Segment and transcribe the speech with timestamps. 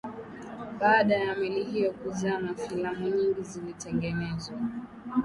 [0.79, 4.59] baada ya meli hiyo kuzama filamu nyingi zilitengenezwa